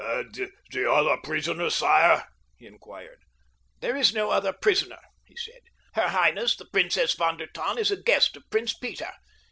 [0.03, 3.19] "And the other prisoner, sire?" he inquired.
[3.81, 5.61] "There is no other prisoner," he said.
[5.93, 9.11] "Her highness, the Princess von der Tann, is a guest of Prince Peter.